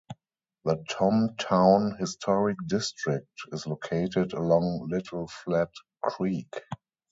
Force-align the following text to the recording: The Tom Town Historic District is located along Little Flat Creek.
The 0.65 0.83
Tom 0.89 1.35
Town 1.37 1.95
Historic 1.99 2.57
District 2.65 3.27
is 3.53 3.67
located 3.67 4.33
along 4.33 4.87
Little 4.89 5.27
Flat 5.27 5.69
Creek. 6.01 6.63